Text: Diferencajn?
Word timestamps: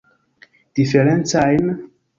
Diferencajn? 0.79 1.73